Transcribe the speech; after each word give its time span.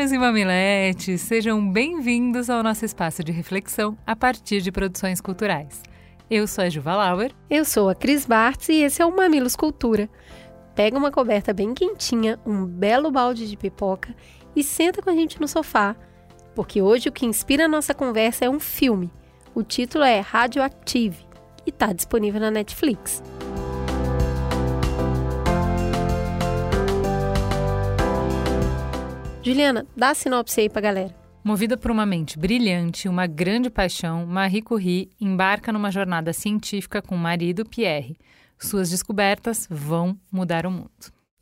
Mamileiros 0.00 0.12
e 0.12 0.18
mamiletes, 0.18 1.20
sejam 1.20 1.70
bem-vindos 1.70 2.48
ao 2.48 2.62
nosso 2.62 2.86
espaço 2.86 3.22
de 3.22 3.32
reflexão 3.32 3.98
a 4.06 4.16
partir 4.16 4.62
de 4.62 4.72
produções 4.72 5.20
culturais. 5.20 5.82
Eu 6.30 6.46
sou 6.46 6.64
a 6.64 6.70
Juva 6.70 6.96
Lauer. 6.96 7.32
Eu 7.50 7.66
sou 7.66 7.90
a 7.90 7.94
Cris 7.94 8.24
Bartz 8.24 8.70
e 8.70 8.82
esse 8.82 9.02
é 9.02 9.04
o 9.04 9.14
Mamilos 9.14 9.54
Cultura. 9.54 10.08
Pega 10.74 10.96
uma 10.96 11.10
coberta 11.10 11.52
bem 11.52 11.74
quentinha, 11.74 12.40
um 12.46 12.64
belo 12.64 13.10
balde 13.10 13.46
de 13.46 13.58
pipoca 13.58 14.16
e 14.56 14.64
senta 14.64 15.02
com 15.02 15.10
a 15.10 15.14
gente 15.14 15.38
no 15.38 15.46
sofá, 15.46 15.94
porque 16.54 16.80
hoje 16.80 17.10
o 17.10 17.12
que 17.12 17.26
inspira 17.26 17.66
a 17.66 17.68
nossa 17.68 17.92
conversa 17.92 18.46
é 18.46 18.48
um 18.48 18.58
filme. 18.58 19.12
O 19.54 19.62
título 19.62 20.02
é 20.02 20.20
Radioactive 20.20 21.26
e 21.66 21.68
está 21.68 21.92
disponível 21.92 22.40
na 22.40 22.50
Netflix. 22.50 23.22
Juliana, 29.42 29.86
dá 29.96 30.10
a 30.10 30.14
sinopse 30.14 30.60
aí 30.60 30.68
pra 30.68 30.82
galera. 30.82 31.14
Movida 31.42 31.76
por 31.76 31.90
uma 31.90 32.04
mente 32.04 32.38
brilhante 32.38 33.06
e 33.06 33.08
uma 33.08 33.26
grande 33.26 33.70
paixão, 33.70 34.26
Marie 34.26 34.60
Curie 34.60 35.08
embarca 35.18 35.72
numa 35.72 35.90
jornada 35.90 36.34
científica 36.34 37.00
com 37.00 37.14
o 37.14 37.18
marido 37.18 37.64
Pierre. 37.64 38.18
Suas 38.58 38.90
descobertas 38.90 39.66
vão 39.70 40.14
mudar 40.30 40.66
o 40.66 40.70
mundo. 40.70 40.90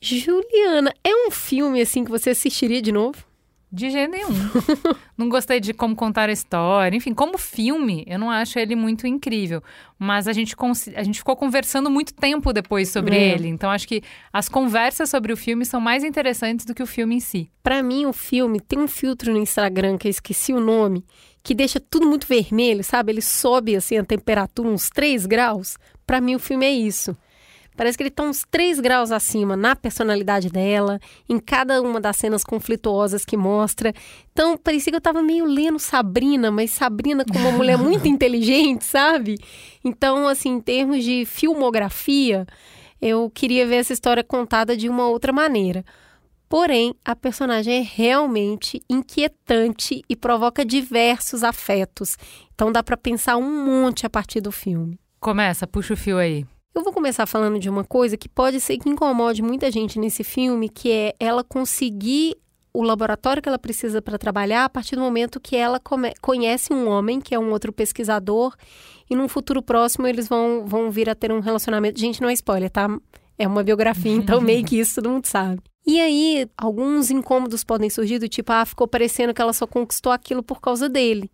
Juliana, 0.00 0.94
é 1.02 1.10
um 1.12 1.32
filme 1.32 1.80
assim 1.80 2.05
que 2.05 2.10
você 2.10 2.30
assistiria 2.30 2.80
de 2.80 2.92
novo? 2.92 3.27
De 3.70 3.91
jeito 3.91 4.11
nenhum. 4.11 4.30
não 5.16 5.28
gostei 5.28 5.61
de 5.61 5.74
como 5.74 5.94
contar 5.94 6.30
a 6.30 6.33
história. 6.33 6.97
Enfim, 6.97 7.12
como 7.12 7.36
filme, 7.36 8.02
eu 8.06 8.19
não 8.19 8.30
acho 8.30 8.58
ele 8.58 8.74
muito 8.74 9.06
incrível. 9.06 9.62
Mas 9.98 10.27
a 10.27 10.33
gente, 10.33 10.56
a 10.97 11.02
gente 11.02 11.19
ficou 11.19 11.36
conversando 11.36 11.91
muito 11.91 12.14
tempo 12.14 12.50
depois 12.52 12.89
sobre 12.89 13.14
é. 13.14 13.34
ele. 13.34 13.48
Então, 13.48 13.70
acho 13.70 13.86
que 13.86 14.02
as 14.33 14.48
conversas 14.48 15.11
sobre 15.11 15.34
o 15.34 15.36
filme 15.36 15.66
são 15.66 15.80
mais 15.80 16.02
interessantes 16.02 16.64
do 16.64 16.74
que 16.74 16.83
o 16.83 16.86
filme 16.86 17.16
em 17.16 17.20
si. 17.20 17.50
Para 17.62 17.83
mim, 17.83 18.06
o 18.06 18.12
filme 18.12 18.58
tem 18.58 18.78
um 18.78 18.89
filtro 18.89 19.33
no 19.33 19.39
Instagram, 19.39 19.98
que 19.98 20.08
eu 20.08 20.11
esqueci 20.11 20.55
o 20.55 20.61
nome, 20.61 21.05
que 21.42 21.55
deixa 21.55 21.78
tudo 21.78 22.06
muito 22.06 22.27
vermelho, 22.27 22.83
sabe? 22.83 23.12
Ele 23.12 23.22
sobe 23.22 23.77
assim 23.77 23.98
a 23.98 24.05
temperatura 24.05 24.69
uns 24.69 24.89
3 24.89 25.27
graus. 25.27 25.77
Para 26.06 26.22
mim, 26.22 26.34
o 26.34 26.39
filme 26.39 26.64
é 26.64 26.70
isso. 26.70 27.14
Parece 27.78 27.96
que 27.96 28.02
ele 28.02 28.08
está 28.08 28.24
uns 28.24 28.44
3 28.50 28.80
graus 28.80 29.12
acima 29.12 29.56
na 29.56 29.76
personalidade 29.76 30.50
dela, 30.50 30.98
em 31.28 31.38
cada 31.38 31.80
uma 31.80 32.00
das 32.00 32.16
cenas 32.16 32.42
conflituosas 32.42 33.24
que 33.24 33.36
mostra. 33.36 33.94
Então, 34.32 34.58
parecia 34.58 34.90
que 34.90 34.96
eu 34.96 34.98
estava 34.98 35.22
meio 35.22 35.44
lendo 35.44 35.78
Sabrina, 35.78 36.50
mas 36.50 36.72
Sabrina 36.72 37.24
como 37.24 37.48
uma 37.48 37.56
mulher 37.56 37.78
muito 37.78 38.08
inteligente, 38.10 38.84
sabe? 38.84 39.38
Então, 39.84 40.26
assim, 40.26 40.54
em 40.54 40.60
termos 40.60 41.04
de 41.04 41.24
filmografia, 41.24 42.44
eu 43.00 43.30
queria 43.30 43.64
ver 43.64 43.76
essa 43.76 43.92
história 43.92 44.24
contada 44.24 44.76
de 44.76 44.88
uma 44.88 45.06
outra 45.06 45.32
maneira. 45.32 45.84
Porém, 46.48 46.96
a 47.04 47.14
personagem 47.14 47.78
é 47.78 47.88
realmente 47.88 48.82
inquietante 48.90 50.02
e 50.08 50.16
provoca 50.16 50.64
diversos 50.64 51.44
afetos. 51.44 52.16
Então 52.52 52.72
dá 52.72 52.82
para 52.82 52.96
pensar 52.96 53.36
um 53.36 53.64
monte 53.64 54.04
a 54.04 54.10
partir 54.10 54.40
do 54.40 54.50
filme. 54.50 54.98
Começa, 55.20 55.64
puxa 55.64 55.94
o 55.94 55.96
fio 55.96 56.18
aí. 56.18 56.44
Eu 56.78 56.84
vou 56.84 56.92
começar 56.92 57.26
falando 57.26 57.58
de 57.58 57.68
uma 57.68 57.83
coisa 57.83 58.16
que 58.16 58.28
pode 58.28 58.61
ser 58.61 58.78
que 58.78 58.89
incomode 58.89 59.42
muita 59.42 59.68
gente 59.68 59.98
nesse 59.98 60.22
filme, 60.22 60.68
que 60.68 60.92
é 60.92 61.12
ela 61.18 61.42
conseguir 61.42 62.36
o 62.72 62.84
laboratório 62.84 63.42
que 63.42 63.48
ela 63.48 63.58
precisa 63.58 64.00
para 64.00 64.16
trabalhar 64.16 64.64
a 64.64 64.68
partir 64.68 64.94
do 64.94 65.02
momento 65.02 65.40
que 65.40 65.56
ela 65.56 65.80
conhece 66.22 66.72
um 66.72 66.86
homem, 66.86 67.20
que 67.20 67.34
é 67.34 67.38
um 67.38 67.50
outro 67.50 67.72
pesquisador, 67.72 68.55
e 69.11 69.17
num 69.17 69.27
futuro 69.27 69.61
próximo 69.61 70.06
eles 70.06 70.28
vão, 70.28 70.67
vão 70.67 70.88
vir 70.88 71.11
a 71.11 71.17
ter 71.17 71.33
um 71.33 71.40
relacionamento. 71.40 71.98
Gente, 71.98 72.22
não 72.22 72.28
é 72.28 72.33
spoiler, 72.33 72.70
tá? 72.70 72.86
É 73.36 73.48
uma 73.48 73.64
biografia, 73.64 74.12
então 74.12 74.40
meio 74.40 74.64
que 74.64 74.78
isso 74.78 74.94
todo 75.02 75.11
mundo 75.11 75.27
sabe. 75.27 75.61
E 75.84 76.00
aí, 76.00 76.48
alguns 76.56 77.11
incômodos 77.11 77.64
podem 77.64 77.90
surgir 77.90 78.20
do 78.20 78.28
tipo, 78.28 78.52
ah, 78.52 78.64
ficou 78.64 78.86
parecendo 78.86 79.34
que 79.34 79.42
ela 79.42 79.52
só 79.52 79.67
conquistou 79.67 80.12
aquilo 80.12 80.44
por 80.44 80.61
causa 80.61 80.88
dele. 80.88 81.28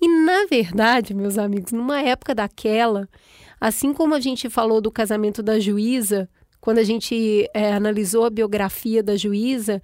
E 0.00 0.08
na 0.08 0.46
verdade, 0.46 1.14
meus 1.14 1.38
amigos, 1.38 1.70
numa 1.70 2.02
época 2.02 2.34
daquela, 2.34 3.08
Assim 3.64 3.94
como 3.94 4.14
a 4.14 4.20
gente 4.20 4.50
falou 4.50 4.78
do 4.78 4.90
casamento 4.92 5.42
da 5.42 5.58
juíza, 5.58 6.28
quando 6.60 6.80
a 6.80 6.84
gente 6.84 7.48
é, 7.54 7.72
analisou 7.72 8.26
a 8.26 8.28
biografia 8.28 9.02
da 9.02 9.16
juíza, 9.16 9.82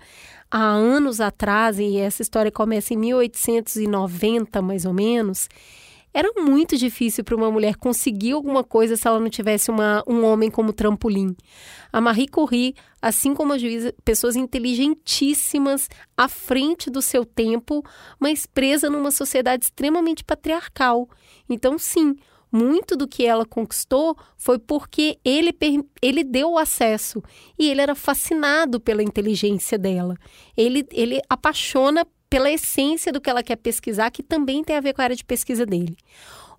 há 0.50 0.62
anos 0.62 1.18
atrás, 1.18 1.78
e 1.78 1.96
essa 1.96 2.20
história 2.20 2.52
começa 2.52 2.92
em 2.92 2.98
1890 2.98 4.60
mais 4.60 4.84
ou 4.84 4.92
menos, 4.92 5.48
era 6.12 6.30
muito 6.36 6.76
difícil 6.76 7.24
para 7.24 7.34
uma 7.34 7.50
mulher 7.50 7.74
conseguir 7.76 8.32
alguma 8.32 8.62
coisa 8.62 8.96
se 8.96 9.08
ela 9.08 9.18
não 9.18 9.30
tivesse 9.30 9.70
uma, 9.70 10.04
um 10.06 10.26
homem 10.26 10.50
como 10.50 10.74
trampolim. 10.74 11.34
A 11.90 12.02
Marie 12.02 12.28
Curie, 12.28 12.74
assim 13.00 13.32
como 13.32 13.54
a 13.54 13.58
juíza, 13.58 13.94
pessoas 14.04 14.36
inteligentíssimas, 14.36 15.88
à 16.14 16.28
frente 16.28 16.90
do 16.90 17.00
seu 17.00 17.24
tempo, 17.24 17.82
mas 18.18 18.44
presa 18.44 18.90
numa 18.90 19.10
sociedade 19.10 19.64
extremamente 19.64 20.22
patriarcal. 20.22 21.08
Então, 21.48 21.78
sim, 21.78 22.16
muito 22.52 22.96
do 22.96 23.06
que 23.06 23.24
ela 23.24 23.46
conquistou 23.46 24.16
foi 24.36 24.58
porque 24.58 25.18
ele, 25.24 25.54
ele 26.02 26.24
deu 26.24 26.52
o 26.52 26.58
acesso 26.58 27.22
e 27.58 27.70
ele 27.70 27.80
era 27.80 27.94
fascinado 27.94 28.80
pela 28.80 29.02
inteligência 29.02 29.78
dela. 29.78 30.16
Ele, 30.56 30.86
ele 30.92 31.20
apaixona 31.28 32.06
pela 32.28 32.50
essência 32.50 33.12
do 33.12 33.20
que 33.20 33.28
ela 33.28 33.42
quer 33.42 33.56
pesquisar, 33.56 34.10
que 34.10 34.22
também 34.22 34.62
tem 34.62 34.76
a 34.76 34.80
ver 34.80 34.94
com 34.94 35.00
a 35.00 35.04
área 35.04 35.16
de 35.16 35.24
pesquisa 35.24 35.66
dele. 35.66 35.96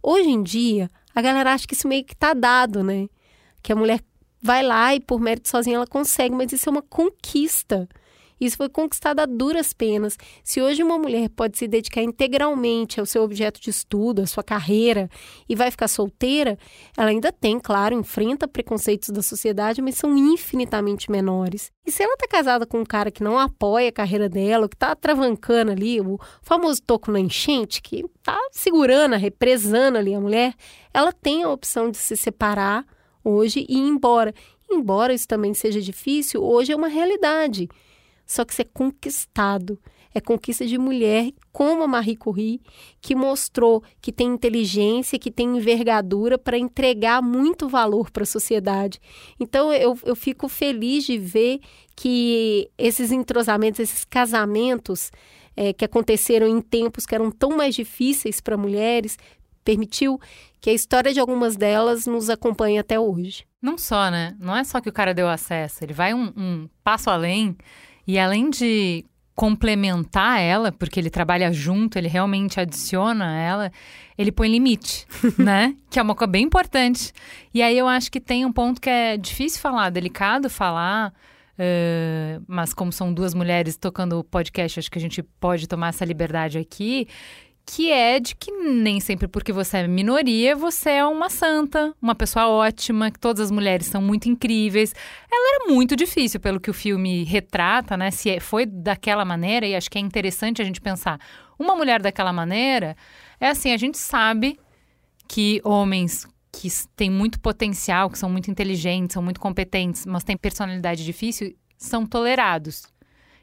Hoje 0.04 0.30
em 0.30 0.44
dia, 0.44 0.90
a 1.16 1.22
galera 1.22 1.54
acha 1.54 1.68
que 1.68 1.74
isso 1.74 1.88
meio 1.88 2.04
que 2.04 2.14
está 2.14 2.34
dado, 2.34 2.84
né? 2.84 3.08
Que 3.62 3.72
a 3.72 3.76
mulher 3.76 4.02
vai 4.42 4.64
lá 4.64 4.96
e 4.96 5.00
por 5.00 5.20
mérito 5.20 5.48
sozinha 5.48 5.78
ela 5.78 5.88
consegue, 5.88 6.36
mas 6.36 6.52
isso 6.52 6.68
é 6.68 6.72
uma 6.72 6.82
conquista. 6.82 7.88
Isso 8.42 8.58
foi 8.58 8.68
conquistado 8.68 9.20
a 9.20 9.28
duras 9.28 9.72
penas. 9.72 10.18
Se 10.44 10.60
hoje 10.60 10.82
uma 10.82 10.98
mulher 10.98 11.30
pode 11.30 11.60
se 11.60 11.68
dedicar 11.68 12.02
integralmente 12.02 13.00
ao 13.00 13.06
seu 13.06 13.22
objeto 13.22 13.62
de 13.62 13.70
estudo, 13.70 14.24
à 14.24 14.26
sua 14.26 14.44
carreira, 14.44 15.08
e 15.48 15.56
vai 15.56 15.70
ficar 15.70 15.88
solteira, 15.88 16.58
ela 16.98 17.12
ainda 17.12 17.32
tem, 17.32 17.60
claro, 17.60 17.94
enfrenta 17.94 18.48
preconceitos 18.48 19.10
da 19.10 19.22
sociedade, 19.22 19.80
mas 19.80 19.94
são 19.94 20.18
infinitamente 20.18 21.12
menores. 21.12 21.72
E 21.86 21.92
se 21.92 22.02
ela 22.02 22.14
está 22.14 22.28
casada 22.28 22.66
com 22.66 22.80
um 22.80 22.86
cara 22.86 23.12
que 23.12 23.24
não 23.24 23.38
apoia 23.38 23.90
a 23.90 23.92
carreira 23.94 24.28
dela, 24.28 24.68
que 24.68 24.76
está 24.76 24.96
travancando 24.96 25.72
ali, 25.72 26.02
o 26.02 26.18
famoso 26.42 26.82
toco 26.82 27.12
na 27.12 27.20
enchente, 27.20 27.80
que 27.80 28.04
está 28.18 28.40
segurando, 28.52 29.18
represando 29.18 30.00
ali 30.00 30.16
a 30.16 30.20
mulher, 30.20 30.56
ela 30.92 31.14
tem 31.14 31.44
a 31.44 31.50
opção 31.50 31.92
de 31.92 31.98
se 31.98 32.18
separar 32.18 32.86
hoje 33.24 33.68
e 33.70 33.78
ir 33.78 33.88
embora. 33.88 34.34
Embora 34.70 35.14
isso 35.14 35.28
também 35.28 35.54
seja 35.54 35.80
difícil, 35.80 36.42
hoje 36.42 36.72
é 36.72 36.76
uma 36.76 36.88
realidade 36.88 37.70
só 38.32 38.46
que 38.46 38.54
isso 38.54 38.62
é 38.62 38.66
conquistado. 38.66 39.78
É 40.14 40.22
conquista 40.22 40.66
de 40.66 40.78
mulher 40.78 41.32
como 41.52 41.84
a 41.84 41.88
Marie 41.88 42.16
Curie, 42.16 42.62
que 43.02 43.14
mostrou 43.14 43.84
que 44.02 44.12
tem 44.12 44.28
inteligência, 44.28 45.20
que 45.20 45.30
tem 45.30 45.58
envergadura 45.58 46.38
para 46.38 46.58
entregar 46.58 47.22
muito 47.22 47.68
valor 47.68 48.10
para 48.10 48.24
a 48.24 48.26
sociedade. 48.26 49.02
Então, 49.38 49.74
eu, 49.74 49.98
eu 50.06 50.16
fico 50.16 50.48
feliz 50.48 51.06
de 51.06 51.18
ver 51.18 51.60
que 51.94 52.70
esses 52.78 53.12
entrosamentos, 53.12 53.82
esses 53.82 54.06
casamentos 54.06 55.12
é, 55.56 55.74
que 55.74 55.84
aconteceram 55.84 56.48
em 56.48 56.62
tempos 56.62 57.06
que 57.06 57.16
eram 57.16 57.32
tão 57.32 57.58
mais 57.58 57.76
difíceis 57.76 58.40
para 58.40 58.56
mulheres, 58.56 59.18
permitiu 59.64 60.20
que 60.62 60.70
a 60.70 60.74
história 60.74 61.14
de 61.14 61.20
algumas 61.20 61.58
delas 61.58 62.06
nos 62.06 62.30
acompanhe 62.30 62.80
até 62.80 62.98
hoje. 62.98 63.46
Não 63.62 63.78
só, 63.78 64.10
né? 64.10 64.36
Não 64.40 64.56
é 64.56 64.64
só 64.64 64.80
que 64.80 64.90
o 64.90 64.94
cara 64.94 65.14
deu 65.14 65.28
acesso, 65.28 65.84
ele 65.84 65.94
vai 65.94 66.14
um, 66.14 66.32
um 66.36 66.70
passo 66.84 67.10
além 67.10 67.58
e 68.12 68.20
além 68.20 68.50
de 68.50 69.06
complementar 69.34 70.42
ela, 70.42 70.70
porque 70.70 71.00
ele 71.00 71.10
trabalha 71.10 71.50
junto, 71.54 71.98
ele 71.98 72.10
realmente 72.10 72.60
adiciona 72.60 73.40
ela, 73.40 73.72
ele 74.18 74.34
põe 74.34 74.50
limite, 74.50 75.08
né? 75.40 75.78
Que 75.90 75.98
é 75.98 76.02
uma 76.02 76.14
coisa 76.14 76.30
bem 76.30 76.44
importante. 76.44 77.14
E 77.54 77.62
aí 77.62 77.78
eu 77.78 77.88
acho 77.88 78.12
que 78.12 78.20
tem 78.20 78.46
um 78.46 78.52
ponto 78.52 78.82
que 78.82 78.90
é 78.90 79.16
difícil 79.16 79.62
falar, 79.62 79.90
delicado 79.92 80.50
falar, 80.50 81.14
uh, 81.58 82.44
mas 82.50 82.74
como 82.74 82.92
são 82.92 83.14
duas 83.14 83.34
mulheres 83.34 83.78
tocando 83.78 84.20
o 84.20 84.26
podcast, 84.26 84.80
acho 84.80 84.92
que 84.92 85.00
a 85.00 85.02
gente 85.02 85.24
pode 85.24 85.66
tomar 85.66 85.88
essa 85.88 86.04
liberdade 86.04 86.58
aqui 86.58 87.08
que 87.66 87.92
é 87.92 88.20
de 88.20 88.36
que 88.36 88.52
nem 88.52 89.00
sempre 89.00 89.28
porque 89.28 89.54
você 89.54 89.78
é 89.78 89.88
minoria, 89.88 90.56
você 90.56 90.92
é 90.92 91.06
uma 91.06 91.30
santa, 91.30 91.94
uma 92.02 92.16
pessoa 92.16 92.48
ótima, 92.48 93.12
que 93.12 93.20
todas 93.20 93.40
as 93.46 93.52
mulheres 93.52 93.88
são 93.88 94.02
muito 94.02 94.28
incríveis. 94.28 94.94
Ela 95.32 95.56
era 95.56 95.74
muito 95.74 95.96
difícil, 95.96 96.40
pelo 96.40 96.60
que 96.60 96.70
o 96.70 96.74
filme 96.74 97.24
retrata, 97.24 97.96
né? 97.96 98.12
Se 98.12 98.30
é, 98.30 98.40
foi 98.40 98.66
daquela 98.66 99.24
maneira, 99.24 99.66
e 99.66 99.76
acho 99.76 99.90
que 99.90 99.98
é 99.98 100.02
interessante 100.02 100.62
a 100.62 100.66
gente 100.66 100.82
pensar. 100.82 101.20
Uma 101.58 101.76
mulher 101.76 102.02
daquela 102.02 102.34
maneira, 102.34 102.96
é 103.40 103.48
assim, 103.48 103.72
a 103.72 103.78
gente 103.78 103.98
sabe 103.98 104.60
que 105.28 105.62
homens 105.64 106.28
que 106.52 106.68
têm 106.96 107.10
muito 107.10 107.40
potencial, 107.40 108.10
que 108.10 108.18
são 108.18 108.30
muito 108.30 108.52
inteligentes, 108.52 109.14
são 109.14 109.24
muito 109.24 109.40
competentes, 109.40 110.06
mas 110.06 110.24
têm 110.24 110.36
personalidade 110.36 111.06
difícil, 111.06 111.56
são 111.78 112.06
tolerados. 112.06 112.84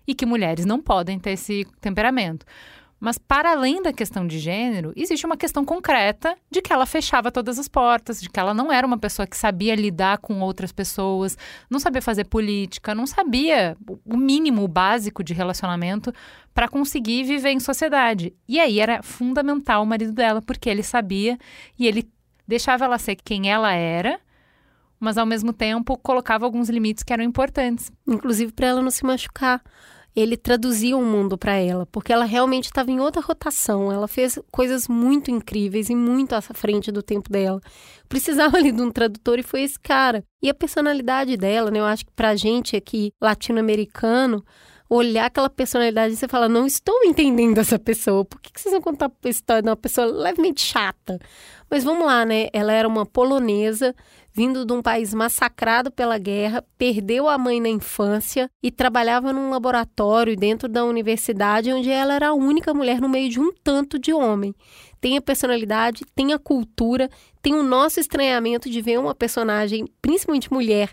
E 0.07 0.15
que 0.15 0.27
mulheres 0.27 0.65
não 0.65 0.81
podem 0.81 1.19
ter 1.19 1.31
esse 1.31 1.67
temperamento. 1.81 2.45
Mas, 3.01 3.17
para 3.17 3.53
além 3.53 3.81
da 3.81 3.93
questão 3.93 4.27
de 4.27 4.39
gênero, 4.41 4.93
existe 4.97 5.25
uma 5.25 5.37
questão 5.37 5.65
concreta 5.65 6.37
de 6.51 6.61
que 6.61 6.73
ela 6.73 6.85
fechava 6.85 7.31
todas 7.31 7.59
as 7.59 7.69
portas, 7.69 8.21
de 8.21 8.29
que 8.29 8.41
ela 8.41 8.53
não 8.53 8.73
era 8.73 8.85
uma 8.87 8.99
pessoa 8.99 9.27
que 9.27 9.37
sabia 9.37 9.77
lidar 9.77 10.19
com 10.19 10.41
outras 10.41 10.73
pessoas, 10.73 11.39
não 11.71 11.79
sabia 11.79 12.03
fazer 12.03 12.25
política, 12.25 12.97
não 12.97 13.07
sabia 13.07 13.77
o 14.05 14.17
mínimo, 14.17 14.65
o 14.65 14.69
básico 14.69 15.23
de 15.23 15.33
relacionamento 15.33 16.13
para 16.53 16.69
conseguir 16.69 17.23
viver 17.23 17.51
em 17.51 17.61
sociedade. 17.61 18.35
E 18.49 18.59
aí 18.59 18.81
era 18.81 19.01
fundamental 19.01 19.85
o 19.85 19.87
marido 19.87 20.13
dela, 20.13 20.43
porque 20.43 20.69
ele 20.69 20.83
sabia 20.83 21.39
e 21.79 21.87
ele 21.87 22.11
deixava 22.49 22.85
ela 22.85 22.99
ser 22.99 23.15
quem 23.15 23.49
ela 23.49 23.73
era, 23.73 24.19
mas 24.99 25.17
ao 25.17 25.27
mesmo 25.27 25.53
tempo 25.53 25.97
colocava 25.97 26.45
alguns 26.45 26.69
limites 26.69 27.05
que 27.05 27.13
eram 27.13 27.23
importantes. 27.23 27.93
Inclusive 28.05 28.51
para 28.51 28.67
ela 28.67 28.83
não 28.83 28.91
se 28.91 29.05
machucar 29.05 29.63
ele 30.19 30.37
traduzia 30.37 30.97
o 30.97 31.05
mundo 31.05 31.39
para 31.39 31.55
ela, 31.55 31.87
porque 31.87 32.13
ela 32.13 32.25
realmente 32.25 32.65
estava 32.65 32.91
em 32.91 32.99
outra 32.99 33.23
rotação. 33.23 33.93
Ela 33.93 34.09
fez 34.09 34.37
coisas 34.51 34.89
muito 34.89 35.31
incríveis 35.31 35.89
e 35.89 35.95
muito 35.95 36.33
à 36.33 36.41
frente 36.41 36.91
do 36.91 37.05
tempo 37.05 37.31
dela. 37.31 37.61
Precisava 38.09 38.57
ali 38.57 38.73
de 38.73 38.83
um 38.83 38.91
tradutor 38.91 39.39
e 39.39 39.45
foi 39.45 39.63
esse 39.63 39.79
cara. 39.79 40.25
E 40.43 40.51
a 40.51 40.55
personalidade 40.55 41.37
dela, 41.37 41.71
né? 41.71 41.79
Eu 41.79 41.85
acho 41.85 42.05
que 42.05 42.13
pra 42.17 42.35
gente 42.35 42.75
aqui 42.75 43.13
latino-americano, 43.21 44.45
olhar 44.91 45.27
aquela 45.27 45.49
personalidade 45.49 46.15
e 46.15 46.17
você 46.17 46.27
fala, 46.27 46.49
não 46.49 46.67
estou 46.67 47.05
entendendo 47.05 47.59
essa 47.59 47.79
pessoa. 47.79 48.25
Por 48.25 48.41
que, 48.41 48.53
que 48.53 48.61
vocês 48.61 48.73
vão 48.73 48.83
contar 48.83 49.13
a 49.25 49.29
história 49.29 49.63
de 49.63 49.69
uma 49.69 49.77
pessoa 49.77 50.07
levemente 50.07 50.63
chata? 50.63 51.21
Mas 51.71 51.85
vamos 51.85 52.05
lá, 52.05 52.25
né? 52.25 52.49
Ela 52.53 52.73
era 52.73 52.89
uma 52.89 53.07
polonesa 53.07 53.95
vindo 54.39 54.65
de 54.65 54.73
um 54.73 54.81
país 54.81 55.13
massacrado 55.13 55.91
pela 55.91 56.17
guerra, 56.17 56.65
perdeu 56.79 57.29
a 57.29 57.37
mãe 57.37 57.61
na 57.61 57.69
infância 57.69 58.49
e 58.63 58.71
trabalhava 58.71 59.33
num 59.33 59.51
laboratório 59.51 60.37
dentro 60.37 60.69
da 60.69 60.85
universidade 60.85 61.73
onde 61.73 61.91
ela 61.91 62.15
era 62.15 62.29
a 62.29 62.35
única 62.35 62.73
mulher 62.73 63.01
no 63.01 63.09
meio 63.09 63.29
de 63.29 63.41
um 63.41 63.53
tanto 63.65 63.99
de 63.99 64.13
homem. 64.13 64.55
Tem 65.01 65.17
a 65.17 65.21
personalidade, 65.21 66.05
tem 66.15 66.33
a 66.33 66.39
cultura, 66.39 67.11
tem 67.43 67.53
o 67.53 67.65
nosso 67.65 67.99
estranhamento 67.99 68.71
de 68.71 68.81
ver 68.81 69.01
uma 69.01 69.13
personagem, 69.13 69.89
principalmente 70.01 70.53
mulher, 70.53 70.93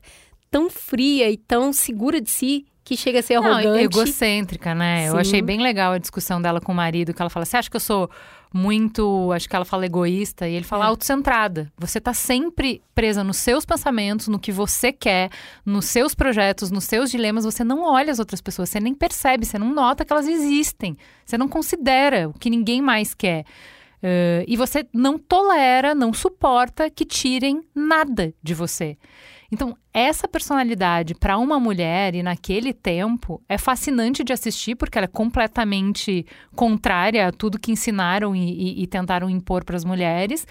tão 0.49 0.67
fria 0.67 1.29
e 1.29 1.37
tão 1.37 1.71
segura 1.71 2.19
de 2.19 2.31
si 2.31 2.65
que 2.83 2.97
chega 2.97 3.19
a 3.19 3.21
ser 3.21 3.35
arrogante. 3.35 3.67
Não, 3.67 3.77
egocêntrica, 3.77 4.73
né? 4.73 5.03
Sim. 5.03 5.07
Eu 5.09 5.17
achei 5.17 5.41
bem 5.43 5.61
legal 5.61 5.93
a 5.93 5.99
discussão 5.99 6.41
dela 6.41 6.59
com 6.59 6.71
o 6.71 6.75
marido, 6.75 7.13
que 7.13 7.21
ela 7.21 7.29
fala: 7.29 7.45
Você 7.45 7.57
acha 7.57 7.69
que 7.69 7.75
eu 7.75 7.81
sou 7.81 8.09
muito. 8.53 9.31
Acho 9.31 9.47
que 9.49 9.55
ela 9.55 9.65
fala 9.65 9.85
egoísta, 9.85 10.47
e 10.47 10.53
ele 10.53 10.65
fala 10.65 10.85
é. 10.85 10.87
autocentrada. 10.87 11.71
Você 11.77 11.99
tá 11.99 12.13
sempre 12.13 12.81
presa 12.93 13.23
nos 13.23 13.37
seus 13.37 13.65
pensamentos, 13.65 14.27
no 14.27 14.39
que 14.39 14.51
você 14.51 14.91
quer, 14.91 15.29
nos 15.65 15.85
seus 15.85 16.15
projetos, 16.15 16.71
nos 16.71 16.85
seus 16.85 17.11
dilemas. 17.11 17.45
Você 17.45 17.63
não 17.63 17.83
olha 17.83 18.11
as 18.11 18.19
outras 18.19 18.41
pessoas, 18.41 18.69
você 18.69 18.79
nem 18.79 18.93
percebe, 18.93 19.45
você 19.45 19.59
não 19.59 19.73
nota 19.73 20.05
que 20.05 20.11
elas 20.11 20.27
existem. 20.27 20.97
Você 21.25 21.37
não 21.37 21.47
considera 21.47 22.29
o 22.29 22.33
que 22.33 22.49
ninguém 22.49 22.81
mais 22.81 23.13
quer. 23.13 23.45
Uh, 24.03 24.45
e 24.47 24.55
você 24.55 24.85
não 24.93 25.17
tolera, 25.17 25.95
não 25.95 26.13
suporta 26.13 26.89
que 26.89 27.05
tirem 27.05 27.63
nada 27.73 28.33
de 28.43 28.53
você. 28.53 28.97
Então, 29.51 29.77
essa 29.93 30.27
personalidade 30.27 31.13
para 31.15 31.37
uma 31.37 31.59
mulher 31.59 32.15
e 32.15 32.23
naquele 32.23 32.73
tempo 32.73 33.41
é 33.47 33.57
fascinante 33.57 34.23
de 34.23 34.33
assistir 34.33 34.75
porque 34.75 34.97
ela 34.97 35.05
é 35.05 35.07
completamente 35.07 36.25
contrária 36.55 37.27
a 37.27 37.31
tudo 37.31 37.59
que 37.59 37.71
ensinaram 37.71 38.35
e, 38.35 38.79
e, 38.79 38.83
e 38.83 38.87
tentaram 38.87 39.29
impor 39.29 39.63
para 39.63 39.75
as 39.75 39.85
mulheres, 39.85 40.47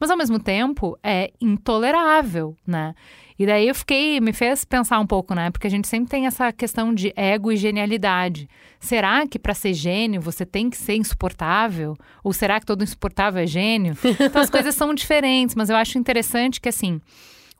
mas 0.00 0.10
ao 0.10 0.16
mesmo 0.16 0.38
tempo 0.38 0.98
é 1.02 1.30
intolerável, 1.40 2.56
né? 2.66 2.94
E 3.38 3.46
daí 3.46 3.68
eu 3.68 3.74
fiquei, 3.74 4.20
me 4.20 4.32
fez 4.32 4.64
pensar 4.64 4.98
um 4.98 5.06
pouco, 5.06 5.32
né? 5.32 5.48
Porque 5.50 5.68
a 5.68 5.70
gente 5.70 5.86
sempre 5.86 6.10
tem 6.10 6.26
essa 6.26 6.52
questão 6.52 6.92
de 6.92 7.12
ego 7.14 7.52
e 7.52 7.56
genialidade. 7.56 8.48
Será 8.80 9.24
que 9.28 9.38
para 9.38 9.54
ser 9.54 9.74
gênio 9.74 10.20
você 10.20 10.44
tem 10.44 10.68
que 10.68 10.76
ser 10.76 10.96
insuportável? 10.96 11.96
Ou 12.24 12.32
será 12.32 12.58
que 12.58 12.66
todo 12.66 12.82
insuportável 12.82 13.40
é 13.40 13.46
gênio? 13.46 13.96
Então 14.20 14.42
as 14.42 14.50
coisas 14.50 14.74
são 14.74 14.92
diferentes, 14.92 15.54
mas 15.54 15.70
eu 15.70 15.76
acho 15.76 15.98
interessante 15.98 16.60
que 16.60 16.68
assim, 16.68 17.00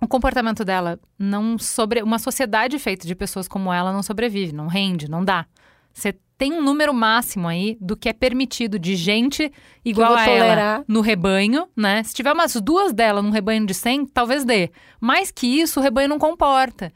o 0.00 0.06
comportamento 0.06 0.64
dela 0.64 0.98
não 1.18 1.58
sobre 1.58 2.02
uma 2.02 2.18
sociedade 2.18 2.78
feita 2.78 3.06
de 3.06 3.14
pessoas 3.14 3.48
como 3.48 3.72
ela 3.72 3.92
não 3.92 4.02
sobrevive, 4.02 4.52
não 4.52 4.66
rende, 4.66 5.10
não 5.10 5.24
dá. 5.24 5.46
Você 5.92 6.16
tem 6.36 6.52
um 6.52 6.62
número 6.62 6.94
máximo 6.94 7.48
aí 7.48 7.76
do 7.80 7.96
que 7.96 8.08
é 8.08 8.12
permitido 8.12 8.78
de 8.78 8.94
gente 8.94 9.52
igual 9.84 10.14
a 10.14 10.24
ela 10.24 10.84
no 10.86 11.00
rebanho, 11.00 11.68
né? 11.76 12.04
Se 12.04 12.14
tiver 12.14 12.32
umas 12.32 12.54
duas 12.54 12.92
dela 12.92 13.20
num 13.20 13.30
rebanho 13.30 13.66
de 13.66 13.74
100, 13.74 14.06
talvez 14.06 14.44
dê. 14.44 14.70
Mais 15.00 15.32
que 15.32 15.46
isso, 15.46 15.80
o 15.80 15.82
rebanho 15.82 16.08
não 16.08 16.18
comporta. 16.18 16.92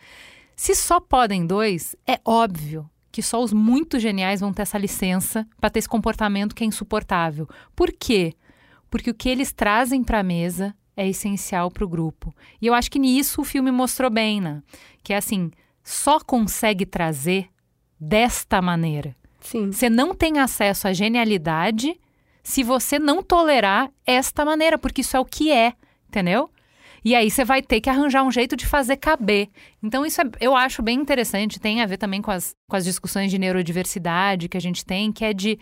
Se 0.55 0.77
só 0.77 1.01
podem 1.01 1.45
dois, 1.45 1.97
é 2.07 2.21
óbvio 2.25 2.89
que 3.11 3.21
só 3.21 3.43
os 3.43 3.53
muito 3.53 3.99
geniais 3.99 4.41
vão 4.41 4.53
ter 4.53 4.63
essa 4.63 4.79
licença 4.79 5.47
para 5.61 5.69
ter 5.69 5.81
esse 5.81 5.89
comportamento 5.89 6.55
que 6.55 6.63
é 6.63 6.67
insuportável. 6.67 7.49
Por 7.75 7.93
quê? 7.93 8.35
Porque 8.89 9.11
o 9.11 9.15
que 9.15 9.29
eles 9.29 9.53
trazem 9.53 10.05
para 10.05 10.21
a 10.21 10.23
mesa 10.23 10.75
é 10.97 11.09
essencial 11.09 11.71
para 11.71 11.85
o 11.85 11.89
grupo. 11.89 12.35
E 12.61 12.67
eu 12.67 12.75
acho 12.75 12.91
que 12.91 12.99
nisso 12.99 13.41
o 13.41 13.45
filme 13.45 13.71
mostrou 13.71 14.11
bem, 14.11 14.41
né? 14.41 14.63
Que 15.03 15.13
é 15.13 15.17
assim, 15.17 15.51
só 15.83 16.21
consegue 16.21 16.87
trazer 16.87 17.49
desta 17.99 18.61
maneira. 18.61 19.15
Sim. 19.41 19.73
Você 19.73 19.89
não 19.89 20.15
tem 20.15 20.39
acesso 20.39 20.87
à 20.87 20.93
genialidade 20.93 21.99
se 22.43 22.63
você 22.63 22.99
não 22.99 23.23
tolerar 23.23 23.91
esta 24.05 24.45
maneira, 24.45 24.77
porque 24.77 25.01
isso 25.01 25.17
é 25.17 25.21
o 25.21 25.25
que 25.25 25.51
é, 25.51 25.75
entendeu? 26.09 26.51
E 27.05 27.15
aí 27.15 27.31
você 27.31 27.45
vai 27.45 27.63
ter 27.63 27.81
que 27.81 27.91
arranjar 27.91 28.23
um 28.23 28.31
jeito 28.31 28.57
de 28.57 28.65
fazer 28.65 28.97
caber. 28.97 29.49
Então, 29.83 30.07
isso 30.07 30.21
é, 30.21 30.25
eu 30.41 30.55
acho 30.55 30.83
bem 30.83 31.01
interessante, 31.01 31.59
tem 31.59 31.81
a 31.83 31.87
ver 31.87 31.97
também 31.97 32.23
com 32.23 32.31
as, 32.31 32.55
com 32.69 32.77
as 32.77 32.85
discussões 32.85 33.31
de 33.31 33.39
neurodiversidade 33.39 34.49
que 34.49 34.57
a 34.57 34.61
gente 34.61 34.85
tem, 34.85 35.11
que 35.11 35.25
é 35.25 35.33
de 35.33 35.59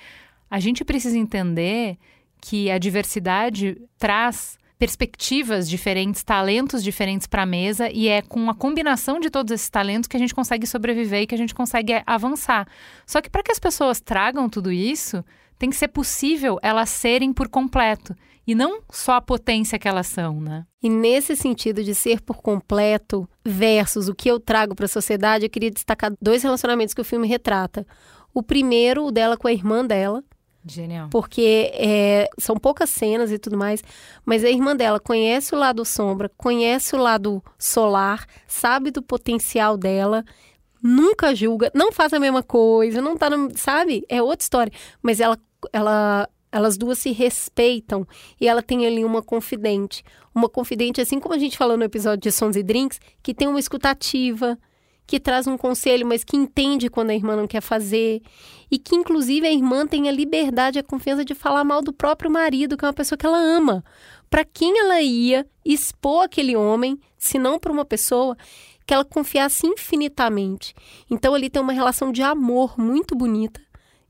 a 0.51 0.61
gente 0.61 0.85
precisa 0.85 1.17
entender 1.17 1.97
que 2.41 2.71
a 2.71 2.79
diversidade 2.79 3.81
traz 3.99 4.59
perspectivas 4.81 5.69
diferentes, 5.69 6.25
talentos 6.25 6.83
diferentes 6.83 7.27
para 7.27 7.43
a 7.43 7.47
mesa 7.47 7.91
e 7.93 8.09
é 8.09 8.23
com 8.23 8.49
a 8.49 8.55
combinação 8.55 9.21
de 9.21 9.29
todos 9.29 9.53
esses 9.53 9.69
talentos 9.69 10.09
que 10.09 10.17
a 10.17 10.19
gente 10.19 10.35
consegue 10.35 10.67
sobreviver 10.67 11.21
e 11.21 11.27
que 11.27 11.35
a 11.35 11.39
gente 11.39 11.55
consegue 11.55 12.03
avançar. 12.07 12.67
Só 13.07 13.21
que 13.21 13.29
para 13.29 13.43
que 13.43 13.53
as 13.53 13.59
pessoas 13.59 14.01
tragam 14.01 14.49
tudo 14.49 14.73
isso, 14.73 15.23
tem 15.59 15.69
que 15.69 15.77
ser 15.77 15.89
possível 15.89 16.59
elas 16.63 16.89
serem 16.89 17.31
por 17.31 17.47
completo 17.47 18.17
e 18.47 18.55
não 18.55 18.81
só 18.91 19.17
a 19.17 19.21
potência 19.21 19.79
que 19.79 19.87
elas 19.87 20.07
são, 20.07 20.41
né? 20.41 20.65
E 20.83 20.89
nesse 20.89 21.37
sentido 21.37 21.85
de 21.85 21.95
ser 21.95 22.23
por 22.23 22.39
completo 22.39 23.29
versus 23.45 24.09
o 24.09 24.15
que 24.15 24.31
eu 24.31 24.41
trago 24.41 24.75
para 24.75 24.87
a 24.87 24.89
sociedade, 24.89 25.45
eu 25.45 25.51
queria 25.51 25.71
destacar 25.71 26.11
dois 26.23 26.43
relacionamentos 26.43 26.95
que 26.95 27.03
o 27.03 27.05
filme 27.05 27.29
retrata. 27.29 27.87
O 28.33 28.43
primeiro, 28.43 29.05
o 29.05 29.13
dela 29.13 29.37
com 29.37 29.47
a 29.47 29.53
irmã 29.53 29.85
dela, 29.85 30.25
Genial. 30.65 31.09
Porque 31.11 31.71
é, 31.75 32.29
são 32.39 32.57
poucas 32.57 32.91
cenas 32.91 33.33
e 33.33 33.39
tudo 33.39 33.57
mais, 33.57 33.83
mas 34.25 34.45
a 34.45 34.51
irmã 34.51 34.77
dela 34.77 35.01
conhece 35.01 35.55
o 35.55 35.59
lado 35.59 35.85
sombra, 35.85 36.31
conhece 36.37 36.95
o 36.95 36.99
lado 36.99 37.43
solar, 37.59 38.27
sabe 38.47 38.91
do 38.91 39.03
potencial 39.03 39.79
dela, 39.79 40.23
nunca 40.83 41.35
julga, 41.35 41.71
não 41.75 41.91
faz 41.91 42.13
a 42.13 42.21
mesma 42.21 42.43
coisa, 42.43 43.01
não 43.01 43.17
tá, 43.17 43.31
no, 43.31 43.57
sabe? 43.57 44.05
É 44.09 44.23
outra 44.23 44.45
história. 44.45 44.73
Mas 45.03 45.19
ela, 45.19 45.39
ela, 45.73 46.29
elas 46.53 46.77
duas 46.77 46.99
se 46.99 47.11
respeitam 47.11 48.07
e 48.39 48.47
ela 48.47 48.63
tem 48.63 48.87
ali 48.87 49.05
uma 49.05 49.23
confidente. 49.23 50.05
Uma 50.35 50.49
confidente, 50.49 51.01
assim 51.01 51.19
como 51.19 51.35
a 51.35 51.39
gente 51.39 51.57
falou 51.57 51.77
no 51.77 51.85
episódio 51.85 52.21
de 52.21 52.33
Sons 52.33 52.55
e 52.55 52.63
Drinks, 52.63 53.01
que 53.23 53.35
tem 53.35 53.49
uma 53.49 53.59
escutativa, 53.59 54.59
que 55.11 55.19
traz 55.19 55.49
um 55.49 55.59
conselho, 55.59 56.07
mas 56.07 56.23
que 56.23 56.37
entende 56.37 56.89
quando 56.89 57.11
a 57.11 57.15
irmã 57.17 57.35
não 57.35 57.49
quer 57.49 57.61
fazer. 57.61 58.23
E 58.71 58.79
que, 58.79 58.95
inclusive, 58.95 59.45
a 59.45 59.51
irmã 59.51 59.85
tem 59.85 60.09
a 60.09 60.13
liberdade, 60.13 60.79
a 60.79 60.85
confiança 60.85 61.25
de 61.25 61.35
falar 61.35 61.65
mal 61.65 61.83
do 61.83 61.93
próprio 61.93 62.31
marido, 62.31 62.77
que 62.77 62.85
é 62.85 62.87
uma 62.87 62.95
pessoa 62.95 63.19
que 63.19 63.27
ela 63.27 63.37
ama. 63.37 63.83
Para 64.31 64.45
quem 64.45 64.79
ela 64.79 65.03
ia 65.03 65.45
expor 65.65 66.23
aquele 66.23 66.55
homem, 66.55 66.97
se 67.19 67.41
não 67.41 67.59
para 67.59 67.73
uma 67.73 67.85
pessoa 67.85 68.37
que 68.87 68.95
ela 68.95 69.05
confiasse 69.05 69.67
infinitamente. 69.67 70.77
Então, 71.11 71.35
ali 71.35 71.51
tem 71.51 71.61
uma 71.61 71.73
relação 71.73 72.13
de 72.13 72.23
amor 72.23 72.79
muito 72.79 73.17
bonita 73.17 73.61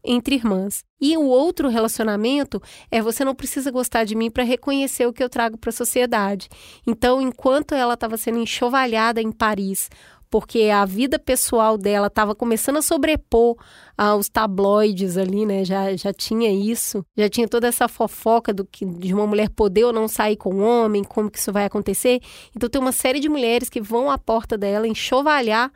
entre 0.05 0.35
irmãs. 0.35 0.85
E 1.01 1.17
o 1.17 1.25
outro 1.25 1.71
relacionamento 1.71 2.61
é 2.91 3.01
você 3.01 3.25
não 3.25 3.35
precisa 3.35 3.71
gostar 3.71 4.05
de 4.05 4.15
mim 4.15 4.31
para 4.31 4.45
reconhecer 4.45 5.07
o 5.07 5.15
que 5.15 5.25
eu 5.25 5.31
trago 5.31 5.57
para 5.57 5.71
a 5.71 5.73
sociedade. 5.73 6.47
Então, 6.87 7.23
enquanto 7.23 7.75
ela 7.75 7.95
estava 7.95 8.19
sendo 8.19 8.39
enxovalhada 8.39 9.23
em 9.23 9.33
Paris 9.33 9.89
porque 10.31 10.71
a 10.73 10.85
vida 10.85 11.19
pessoal 11.19 11.77
dela 11.77 12.07
estava 12.07 12.35
começando 12.35 12.77
a 12.77 12.83
sobrepor 12.83 13.57
aos 13.99 14.29
tabloides 14.29 15.17
ali, 15.17 15.45
né? 15.45 15.65
Já, 15.65 15.95
já 15.97 16.13
tinha 16.13 16.51
isso, 16.51 17.05
já 17.17 17.29
tinha 17.29 17.49
toda 17.49 17.67
essa 17.67 17.89
fofoca 17.89 18.55
do 18.55 18.65
que 18.65 18.87
de 18.87 19.13
uma 19.13 19.27
mulher 19.27 19.51
poder 19.51 19.85
ou 19.85 19.93
não 19.93 20.07
sair 20.07 20.37
com 20.37 20.55
um 20.55 20.63
homem, 20.63 21.03
como 21.03 21.31
que 21.31 21.39
isso 21.39 21.53
vai 21.53 21.65
acontecer. 21.65 22.21
Então 22.57 22.71
tem 22.71 22.81
uma 22.81 22.93
série 22.93 23.19
de 23.19 23.29
mulheres 23.29 23.69
que 23.69 23.81
vão 23.81 24.09
à 24.09 24.17
porta 24.17 24.57
dela 24.57 24.87
enxovalhar 24.87 25.73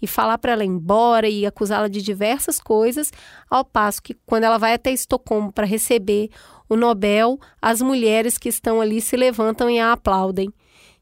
e 0.00 0.06
falar 0.06 0.38
para 0.38 0.52
ela 0.52 0.64
ir 0.64 0.68
embora 0.68 1.28
e 1.28 1.44
acusá-la 1.44 1.88
de 1.88 2.00
diversas 2.02 2.60
coisas, 2.60 3.10
ao 3.50 3.64
passo 3.64 4.02
que 4.02 4.14
quando 4.26 4.44
ela 4.44 4.58
vai 4.58 4.74
até 4.74 4.92
Estocolmo 4.92 5.50
para 5.50 5.66
receber 5.66 6.30
o 6.68 6.76
Nobel, 6.76 7.38
as 7.60 7.80
mulheres 7.80 8.38
que 8.38 8.48
estão 8.48 8.80
ali 8.80 9.00
se 9.00 9.16
levantam 9.16 9.70
e 9.70 9.78
a 9.80 9.92
aplaudem. 9.92 10.52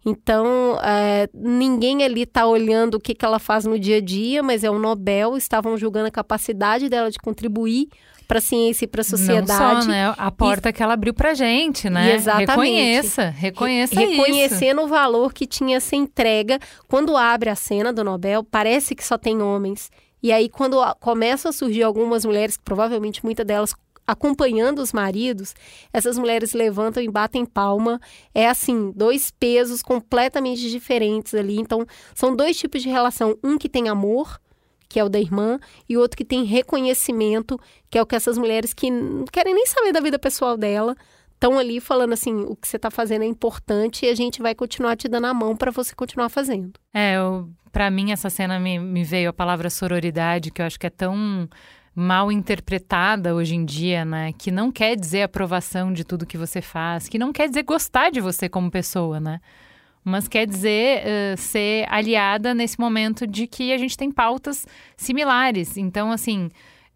Então, 0.05 0.79
é, 0.83 1.29
ninguém 1.33 2.05
ali 2.05 2.23
está 2.23 2.47
olhando 2.47 2.97
o 2.97 3.01
que, 3.01 3.15
que 3.15 3.25
ela 3.25 3.39
faz 3.39 3.65
no 3.65 3.79
dia 3.79 3.97
a 3.97 4.01
dia, 4.01 4.43
mas 4.43 4.63
é 4.63 4.71
o 4.71 4.79
Nobel, 4.79 5.37
estavam 5.37 5.77
julgando 5.79 6.09
a 6.09 6.11
capacidade 6.11 6.89
dela 6.89 7.11
de 7.11 7.19
contribuir 7.19 7.89
para 8.29 8.39
a 8.39 8.41
ciência 8.41 8.85
e 8.85 8.89
para 8.89 9.01
a 9.01 9.05
sociedade. 9.05 9.49
Não 9.49 9.83
só, 9.83 9.89
né? 9.89 10.15
A 10.17 10.31
porta 10.31 10.69
e... 10.69 10.73
que 10.73 10.83
ela 10.83 10.95
abriu 10.95 11.15
para 11.15 11.35
gente, 11.35 11.89
né? 11.89 12.15
Exatamente. 12.15 12.49
Reconheça, 12.49 13.29
reconheça 13.31 14.01
Re 14.01 14.07
Reconhecendo 14.07 14.79
isso. 14.79 14.87
o 14.87 14.89
valor 14.89 15.33
que 15.33 15.47
tinha 15.47 15.77
essa 15.77 15.97
entrega. 15.97 16.59
Quando 16.89 17.17
abre 17.17 17.51
a 17.51 17.55
cena 17.55 17.93
do 17.93 18.05
Nobel, 18.05 18.43
parece 18.43 18.95
que 18.95 19.05
só 19.05 19.17
tem 19.17 19.41
homens. 19.41 19.91
E 20.23 20.33
aí, 20.33 20.49
quando 20.49 20.79
começam 21.01 21.51
a 21.51 21.53
surgir 21.53 21.83
algumas 21.83 22.25
mulheres, 22.25 22.57
provavelmente 22.57 23.23
muitas 23.23 23.45
delas 23.45 23.75
acompanhando 24.07 24.81
os 24.81 24.93
maridos, 24.93 25.55
essas 25.93 26.19
mulheres 26.19 26.53
levantam 26.53 27.03
e 27.03 27.09
batem 27.09 27.45
palma. 27.45 28.01
É 28.35 28.49
assim, 28.49 28.93
dois 28.95 29.31
pesos 29.31 29.83
completamente 29.83 30.71
diferentes 30.71 31.35
ali. 31.35 31.59
Então, 31.59 31.87
são 32.15 32.35
dois 32.35 32.57
tipos 32.57 32.83
de 32.83 32.89
relação. 32.89 33.37
Um 33.43 33.57
que 33.57 33.69
tem 33.69 33.89
amor, 33.89 34.41
que 34.89 35.01
é 35.01 35.05
o 35.05 35.09
da 35.09 35.19
irmã, 35.19 35.59
e 35.89 35.97
outro 35.97 36.17
que 36.17 36.25
tem 36.25 36.45
reconhecimento, 36.45 37.59
que 37.91 37.99
é 37.99 38.03
o 38.03 38.07
que 38.07 38.15
essas 38.15 38.39
mulheres 38.39 38.73
que 38.73 38.91
não 38.91 39.25
querem 39.25 39.55
nem 39.55 39.67
saber 39.67 39.93
da 39.93 40.01
vida 40.01 40.19
pessoal 40.19 40.57
dela, 40.57 40.95
estão 41.35 41.59
ali 41.59 41.81
falando 41.81 42.13
assim, 42.13 42.45
o 42.45 42.57
que 42.57 42.67
você 42.67 42.77
está 42.77 42.91
fazendo 42.91 43.23
é 43.23 43.27
importante 43.27 44.07
e 44.07 44.09
a 44.09 44.15
gente 44.15 44.41
vai 44.41 44.55
continuar 44.55 44.97
te 44.97 45.09
dando 45.09 45.27
a 45.27 45.35
mão 45.35 45.57
para 45.57 45.71
você 45.71 45.95
continuar 45.95 46.29
fazendo. 46.29 46.73
É, 46.93 47.17
para 47.71 47.91
mim 47.91 48.13
essa 48.13 48.31
cena 48.31 48.59
me, 48.59 48.79
me 48.79 49.05
veio 49.05 49.31
a 49.31 49.33
palavra 49.33 49.69
sororidade, 49.69 50.51
que 50.51 50.63
eu 50.63 50.67
acho 50.67 50.79
que 50.79 50.87
é 50.87 50.91
tão 50.91 51.49
mal 51.95 52.33
interpretada 52.33 53.35
hoje 53.35 53.55
em 53.55 53.65
dia, 53.65 54.05
né? 54.05 54.33
Que 54.33 54.51
não 54.51 54.73
quer 54.73 54.97
dizer 54.97 55.23
aprovação 55.23 55.93
de 55.93 56.05
tudo 56.05 56.27
que 56.27 56.37
você 56.37 56.61
faz, 56.61 57.09
que 57.09 57.19
não 57.19 57.33
quer 57.33 57.49
dizer 57.49 57.63
gostar 57.63 58.11
de 58.11 58.21
você 58.21 58.49
como 58.49 58.71
pessoa, 58.71 59.21
né? 59.21 59.41
Mas 60.03 60.29
quer 60.29 60.47
dizer 60.47 61.03
uh, 61.03 61.37
ser 61.39 61.87
aliada 61.89 62.53
nesse 62.53 62.79
momento 62.79 63.27
de 63.27 63.47
que 63.47 63.73
a 63.73 63.79
gente 63.79 63.97
tem 63.97 64.11
pautas 64.11 64.67
similares. 64.97 65.77
Então, 65.77 66.11
assim, 66.11 66.51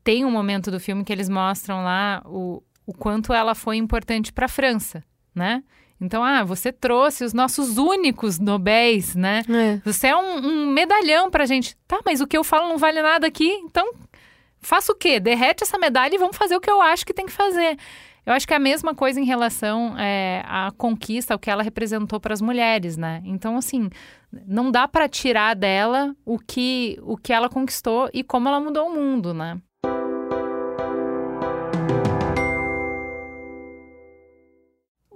tem 0.05 0.25
um 0.25 0.31
momento 0.31 0.71
do 0.71 0.81
filme 0.81 1.05
que 1.05 1.13
eles 1.13 1.29
mostram 1.29 1.83
lá 1.83 2.23
o, 2.27 2.63
o 2.85 2.93
quanto 2.93 3.33
ela 3.33 3.55
foi 3.55 3.77
importante 3.77 4.33
para 4.33 4.47
a 4.47 4.49
França, 4.49 5.03
né? 5.35 5.63
Então, 6.01 6.23
ah, 6.23 6.45
você 6.45 6.71
trouxe 6.71 7.25
os 7.25 7.33
nossos 7.33 7.77
únicos 7.77 8.39
Nobéis, 8.39 9.17
né? 9.17 9.43
É. 9.49 9.81
Você 9.85 10.09
é 10.09 10.17
um, 10.17 10.37
um 10.39 10.67
medalhão 10.67 11.31
pra 11.31 11.47
gente. 11.47 11.77
Tá, 11.89 12.01
mas 12.05 12.21
o 12.21 12.27
que 12.27 12.37
eu 12.37 12.45
falo 12.45 12.69
não 12.69 12.79
vale 12.79 13.03
nada 13.03 13.27
aqui, 13.27 13.49
então 13.49 13.93
faça 14.61 14.93
o 14.93 14.95
quê? 14.95 15.19
Derrete 15.21 15.65
essa 15.65 15.79
medalha 15.79 16.15
e 16.15 16.19
vamos 16.19 16.37
fazer 16.37 16.57
o 16.57 16.61
que 16.61 16.71
eu 16.71 16.81
acho 16.81 17.05
que 17.05 17.15
tem 17.15 17.27
que 17.27 17.33
fazer. 17.33 17.77
Eu 18.29 18.35
acho 18.35 18.47
que 18.47 18.53
é 18.53 18.57
a 18.57 18.61
mesma 18.61 18.95
coisa 18.95 19.19
em 19.19 19.25
relação 19.25 19.99
é, 19.99 20.43
à 20.45 20.71
conquista, 20.77 21.35
o 21.35 21.39
que 21.39 21.51
ela 21.51 21.63
representou 21.63 22.21
para 22.21 22.35
as 22.35 22.43
mulheres, 22.43 22.95
né? 22.97 23.23
Então, 23.25 23.57
assim, 23.57 23.89
não 24.47 24.71
dá 24.71 24.87
para 24.87 25.09
tirar 25.09 25.57
dela 25.57 26.15
o 26.27 26.39
que, 26.39 26.99
o 27.03 27.17
que 27.17 27.33
ela 27.33 27.49
conquistou 27.49 28.11
e 28.13 28.23
como 28.23 28.47
ela 28.47 28.61
mudou 28.61 28.87
o 28.89 28.95
mundo, 28.95 29.33
né? 29.33 29.59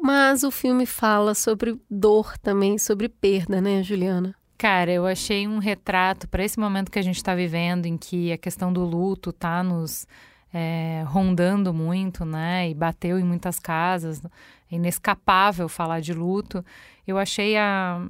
Mas 0.03 0.43
o 0.43 0.51
filme 0.51 0.87
fala 0.87 1.35
sobre 1.35 1.79
dor 1.91 2.39
também, 2.39 2.79
sobre 2.79 3.11
perda, 3.11 3.61
né, 3.61 3.83
Juliana? 3.83 4.35
Cara, 4.63 4.93
eu 4.93 5.05
achei 5.09 5.49
um 5.49 5.59
retrato 5.59 6.29
para 6.29 6.45
esse 6.45 6.57
momento 6.57 6.89
que 6.89 6.99
a 7.01 7.03
gente 7.03 7.17
está 7.17 7.35
vivendo, 7.35 7.87
em 7.87 7.97
que 7.97 8.31
a 8.31 8.39
questão 8.39 8.73
do 8.73 8.85
luto 8.85 9.33
tá 9.33 9.61
nos 9.61 10.07
é, 10.55 11.03
rondando 11.05 11.75
muito, 11.75 12.25
né? 12.25 12.71
E 12.71 12.73
bateu 12.73 13.19
em 13.19 13.25
muitas 13.25 13.59
casas. 13.59 14.25
É 14.71 14.77
inescapável 14.77 15.69
falar 15.69 15.99
de 15.99 16.15
luto. 16.15 16.65
Eu 17.05 17.19
achei 17.19 17.57
a. 17.57 18.07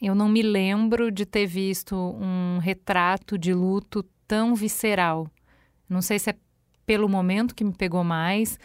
Eu 0.00 0.14
não 0.14 0.28
me 0.28 0.40
lembro 0.40 1.10
de 1.10 1.26
ter 1.26 1.46
visto 1.46 1.96
um 1.96 2.58
retrato 2.58 3.36
de 3.36 3.52
luto 3.52 4.04
tão 4.28 4.54
visceral. 4.54 5.28
Não 5.88 6.00
sei 6.00 6.20
se 6.20 6.30
é 6.30 6.36
pelo 6.86 7.08
momento 7.08 7.56
que 7.56 7.64
me 7.64 7.72
pegou 7.72 8.04
mais, 8.04 8.56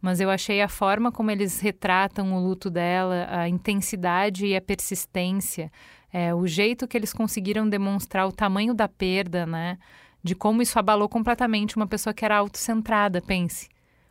mas 0.00 0.20
eu 0.20 0.30
achei 0.30 0.62
a 0.62 0.68
forma 0.68 1.12
como 1.12 1.30
eles 1.30 1.60
retratam 1.60 2.32
o 2.34 2.40
luto 2.40 2.70
dela, 2.70 3.26
a 3.30 3.48
intensidade 3.48 4.46
e 4.46 4.56
a 4.56 4.60
persistência 4.60 5.70
é, 6.12 6.34
o 6.34 6.46
jeito 6.46 6.88
que 6.88 6.96
eles 6.96 7.12
conseguiram 7.12 7.68
demonstrar 7.68 8.26
o 8.26 8.32
tamanho 8.32 8.74
da 8.74 8.88
perda, 8.88 9.46
né? 9.46 9.78
De 10.22 10.34
como 10.34 10.60
isso 10.60 10.78
abalou 10.78 11.08
completamente 11.08 11.76
uma 11.76 11.86
pessoa 11.86 12.12
que 12.12 12.24
era 12.24 12.36
autocentrada, 12.36 13.22
pense. 13.22 13.68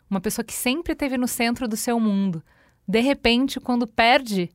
Uma 0.09 0.21
pessoa 0.21 0.43
que 0.43 0.53
sempre 0.53 0.93
esteve 0.93 1.17
no 1.17 1.27
centro 1.27 1.67
do 1.67 1.77
seu 1.77 1.99
mundo. 1.99 2.41
De 2.87 2.99
repente, 2.99 3.59
quando 3.59 3.85
perde 3.85 4.49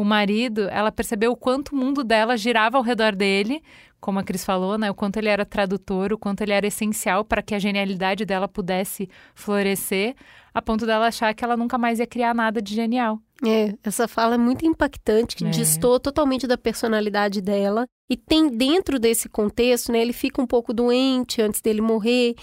o 0.00 0.04
marido, 0.04 0.66
ela 0.70 0.90
percebeu 0.90 1.30
o 1.30 1.36
quanto 1.36 1.72
o 1.72 1.76
mundo 1.76 2.02
dela 2.02 2.34
girava 2.34 2.78
ao 2.78 2.82
redor 2.82 3.14
dele, 3.14 3.62
como 4.00 4.18
a 4.18 4.24
Cris 4.24 4.42
falou, 4.42 4.78
né? 4.78 4.90
O 4.90 4.94
quanto 4.94 5.18
ele 5.18 5.28
era 5.28 5.44
tradutor, 5.44 6.10
o 6.10 6.16
quanto 6.16 6.40
ele 6.40 6.54
era 6.54 6.66
essencial 6.66 7.22
para 7.22 7.42
que 7.42 7.54
a 7.54 7.58
genialidade 7.58 8.24
dela 8.24 8.48
pudesse 8.48 9.10
florescer, 9.34 10.14
a 10.54 10.62
ponto 10.62 10.86
dela 10.86 11.08
achar 11.08 11.34
que 11.34 11.44
ela 11.44 11.54
nunca 11.54 11.76
mais 11.76 11.98
ia 11.98 12.06
criar 12.06 12.34
nada 12.34 12.62
de 12.62 12.74
genial. 12.74 13.20
É, 13.46 13.74
essa 13.84 14.08
fala 14.08 14.36
é 14.36 14.38
muito 14.38 14.64
impactante, 14.64 15.36
que 15.36 15.44
é. 15.44 15.50
distou 15.50 16.00
totalmente 16.00 16.46
da 16.46 16.56
personalidade 16.56 17.42
dela. 17.42 17.84
E 18.08 18.16
tem 18.16 18.48
dentro 18.48 18.98
desse 18.98 19.28
contexto, 19.28 19.92
né? 19.92 20.00
Ele 20.00 20.14
fica 20.14 20.40
um 20.40 20.46
pouco 20.46 20.72
doente 20.72 21.42
antes 21.42 21.60
dele 21.60 21.82
morrer. 21.82 22.34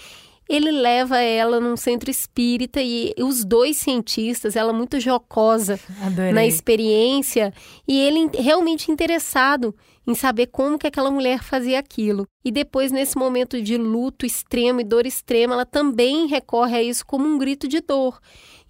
Ele 0.48 0.70
leva 0.70 1.18
ela 1.20 1.60
num 1.60 1.76
centro 1.76 2.10
espírita 2.10 2.80
e 2.80 3.14
os 3.18 3.44
dois 3.44 3.76
cientistas, 3.76 4.56
ela 4.56 4.72
muito 4.72 4.98
jocosa 4.98 5.78
Adorei. 6.00 6.32
na 6.32 6.46
experiência 6.46 7.52
e 7.86 8.00
ele 8.00 8.30
realmente 8.34 8.90
interessado 8.90 9.74
em 10.06 10.14
saber 10.14 10.46
como 10.46 10.78
que 10.78 10.86
aquela 10.86 11.10
mulher 11.10 11.42
fazia 11.42 11.78
aquilo. 11.78 12.26
E 12.42 12.50
depois, 12.50 12.90
nesse 12.90 13.18
momento 13.18 13.60
de 13.60 13.76
luto 13.76 14.24
extremo 14.24 14.80
e 14.80 14.84
dor 14.84 15.04
extrema, 15.04 15.52
ela 15.52 15.66
também 15.66 16.26
recorre 16.26 16.78
a 16.78 16.82
isso 16.82 17.04
como 17.04 17.28
um 17.28 17.36
grito 17.36 17.68
de 17.68 17.82
dor. 17.82 18.18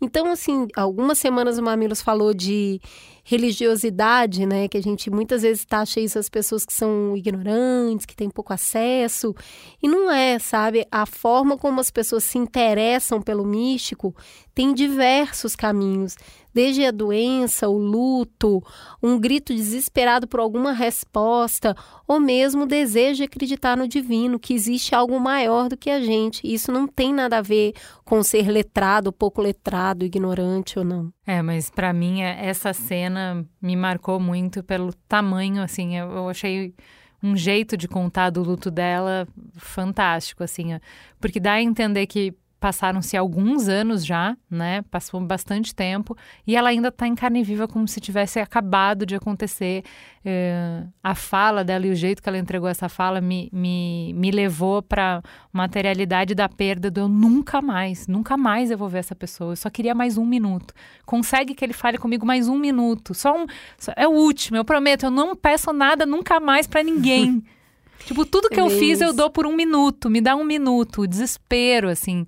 Então, 0.00 0.32
assim, 0.32 0.66
algumas 0.74 1.18
semanas 1.18 1.56
o 1.56 1.62
Mamilos 1.62 2.02
falou 2.02 2.34
de 2.34 2.80
religiosidade, 3.28 4.46
né? 4.46 4.68
Que 4.68 4.78
a 4.78 4.82
gente 4.82 5.10
muitas 5.10 5.42
vezes 5.42 5.62
taxa 5.62 6.00
isso 6.00 6.18
as 6.18 6.30
pessoas 6.30 6.64
que 6.64 6.72
são 6.72 7.14
ignorantes, 7.14 8.06
que 8.06 8.16
têm 8.16 8.30
pouco 8.30 8.54
acesso. 8.54 9.36
E 9.82 9.86
não 9.86 10.10
é, 10.10 10.38
sabe? 10.38 10.86
A 10.90 11.04
forma 11.04 11.58
como 11.58 11.78
as 11.78 11.90
pessoas 11.90 12.24
se 12.24 12.38
interessam 12.38 13.20
pelo 13.20 13.44
místico 13.44 14.16
tem 14.54 14.72
diversos 14.72 15.54
caminhos 15.54 16.16
desde 16.58 16.84
a 16.84 16.90
doença, 16.90 17.68
o 17.68 17.78
luto, 17.78 18.60
um 19.00 19.16
grito 19.16 19.54
desesperado 19.54 20.26
por 20.26 20.40
alguma 20.40 20.72
resposta, 20.72 21.72
ou 22.04 22.18
mesmo 22.18 22.66
desejo 22.66 23.18
de 23.18 23.22
acreditar 23.22 23.76
no 23.76 23.86
divino, 23.86 24.40
que 24.40 24.54
existe 24.54 24.92
algo 24.92 25.20
maior 25.20 25.68
do 25.68 25.76
que 25.76 25.88
a 25.88 26.00
gente. 26.00 26.40
Isso 26.42 26.72
não 26.72 26.88
tem 26.88 27.14
nada 27.14 27.38
a 27.38 27.42
ver 27.42 27.74
com 28.04 28.24
ser 28.24 28.48
letrado, 28.48 29.12
pouco 29.12 29.40
letrado, 29.40 30.04
ignorante 30.04 30.80
ou 30.80 30.84
não. 30.84 31.12
É, 31.24 31.40
mas 31.42 31.70
para 31.70 31.92
mim 31.92 32.22
é, 32.22 32.48
essa 32.48 32.72
cena 32.72 33.46
me 33.62 33.76
marcou 33.76 34.18
muito 34.18 34.60
pelo 34.64 34.92
tamanho, 35.06 35.62
assim, 35.62 35.96
eu 35.96 36.28
achei 36.28 36.74
um 37.22 37.36
jeito 37.36 37.76
de 37.76 37.86
contar 37.86 38.30
do 38.30 38.42
luto 38.42 38.68
dela 38.68 39.28
fantástico, 39.54 40.42
assim, 40.42 40.76
porque 41.20 41.38
dá 41.38 41.52
a 41.52 41.62
entender 41.62 42.04
que 42.08 42.34
passaram-se 42.60 43.16
alguns 43.16 43.68
anos 43.68 44.04
já, 44.04 44.36
né? 44.50 44.82
Passou 44.90 45.20
bastante 45.20 45.74
tempo 45.74 46.16
e 46.46 46.56
ela 46.56 46.70
ainda 46.70 46.88
está 46.88 47.06
em 47.06 47.14
carne 47.14 47.42
viva 47.42 47.68
como 47.68 47.86
se 47.86 48.00
tivesse 48.00 48.40
acabado 48.40 49.06
de 49.06 49.14
acontecer. 49.14 49.84
É, 50.24 50.82
a 51.02 51.14
fala 51.14 51.64
dela 51.64 51.86
e 51.86 51.90
o 51.90 51.94
jeito 51.94 52.22
que 52.22 52.28
ela 52.28 52.36
entregou 52.36 52.68
essa 52.68 52.88
fala 52.88 53.20
me, 53.20 53.48
me, 53.52 54.12
me 54.14 54.30
levou 54.30 54.82
para 54.82 55.22
materialidade 55.52 56.34
da 56.34 56.48
perda 56.48 56.90
do 56.90 57.00
eu 57.00 57.08
nunca 57.08 57.62
mais, 57.62 58.06
nunca 58.06 58.36
mais 58.36 58.70
eu 58.70 58.76
vou 58.76 58.88
ver 58.88 58.98
essa 58.98 59.14
pessoa. 59.14 59.52
Eu 59.52 59.56
só 59.56 59.70
queria 59.70 59.94
mais 59.94 60.18
um 60.18 60.26
minuto. 60.26 60.74
Consegue 61.06 61.54
que 61.54 61.64
ele 61.64 61.72
fale 61.72 61.96
comigo 61.96 62.26
mais 62.26 62.48
um 62.48 62.58
minuto? 62.58 63.14
Só 63.14 63.36
um, 63.36 63.46
só, 63.78 63.92
é 63.96 64.06
o 64.06 64.12
último. 64.12 64.56
Eu 64.56 64.64
prometo. 64.64 65.04
Eu 65.04 65.10
não 65.10 65.36
peço 65.36 65.72
nada 65.72 66.04
nunca 66.04 66.40
mais 66.40 66.66
para 66.66 66.82
ninguém. 66.82 67.42
Tipo, 68.04 68.24
tudo 68.24 68.48
que 68.48 68.58
é 68.58 68.62
eu 68.62 68.68
isso. 68.68 68.78
fiz 68.78 69.00
eu 69.00 69.12
dou 69.12 69.30
por 69.30 69.46
um 69.46 69.54
minuto, 69.54 70.08
me 70.08 70.20
dá 70.20 70.34
um 70.34 70.44
minuto, 70.44 71.06
desespero, 71.06 71.88
assim. 71.88 72.24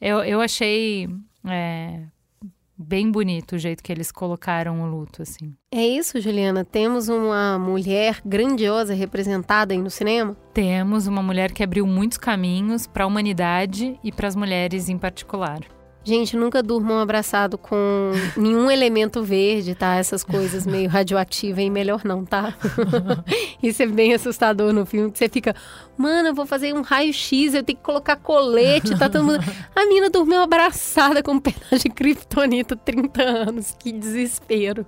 Eu, 0.00 0.22
eu 0.24 0.40
achei 0.40 1.08
é, 1.46 2.02
bem 2.76 3.10
bonito 3.10 3.56
o 3.56 3.58
jeito 3.58 3.82
que 3.82 3.92
eles 3.92 4.12
colocaram 4.12 4.80
o 4.80 4.86
luto, 4.86 5.22
assim. 5.22 5.54
É 5.72 5.84
isso, 5.84 6.20
Juliana? 6.20 6.64
Temos 6.64 7.08
uma 7.08 7.58
mulher 7.58 8.20
grandiosa 8.24 8.94
representada 8.94 9.74
aí 9.74 9.82
no 9.82 9.90
cinema? 9.90 10.36
Temos 10.54 11.06
uma 11.06 11.22
mulher 11.22 11.52
que 11.52 11.62
abriu 11.62 11.86
muitos 11.86 12.16
caminhos 12.16 12.86
para 12.86 13.04
a 13.04 13.06
humanidade 13.06 13.98
e 14.04 14.12
para 14.12 14.28
as 14.28 14.36
mulheres 14.36 14.88
em 14.88 14.96
particular. 14.96 15.60
Gente, 16.04 16.36
nunca 16.36 16.62
durmam 16.62 16.98
abraçado 16.98 17.58
com 17.58 18.12
nenhum 18.36 18.70
elemento 18.70 19.22
verde, 19.22 19.74
tá? 19.74 19.96
Essas 19.96 20.24
coisas 20.24 20.66
meio 20.66 20.88
radioativas 20.88 21.62
e 21.62 21.68
melhor 21.68 22.02
não, 22.04 22.24
tá? 22.24 22.54
Isso 23.62 23.82
é 23.82 23.86
bem 23.86 24.14
assustador 24.14 24.72
no 24.72 24.86
filme, 24.86 25.10
que 25.10 25.18
você 25.18 25.28
fica, 25.28 25.54
mano, 25.96 26.28
eu 26.28 26.34
vou 26.34 26.46
fazer 26.46 26.72
um 26.74 26.80
raio-x, 26.80 27.54
eu 27.54 27.62
tenho 27.62 27.76
que 27.76 27.84
colocar 27.84 28.16
colete, 28.16 28.96
tá 28.98 29.08
todo 29.08 29.24
mundo... 29.24 29.40
A 29.76 29.86
mina 29.86 30.08
dormiu 30.08 30.40
abraçada 30.40 31.22
com 31.22 31.32
um 31.32 31.40
pedaço 31.40 31.78
de 31.78 31.90
kriptonita 31.90 32.74
30 32.74 33.22
anos, 33.22 33.76
que 33.78 33.92
desespero. 33.92 34.86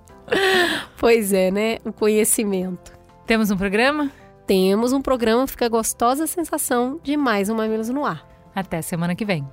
Pois 0.97 1.33
é, 1.33 1.51
né? 1.51 1.77
O 1.85 1.93
conhecimento. 1.93 2.91
Temos 3.25 3.51
um 3.51 3.57
programa? 3.57 4.11
Temos 4.45 4.91
um 4.91 5.01
programa, 5.01 5.47
fica 5.47 5.69
gostosa 5.69 6.25
a 6.25 6.27
sensação 6.27 6.99
de 7.01 7.15
mais 7.15 7.49
um 7.49 7.55
Mamilos 7.55 7.89
no 7.89 8.05
Ar. 8.05 8.27
Até 8.53 8.81
semana 8.81 9.15
que 9.15 9.23
vem. 9.23 9.47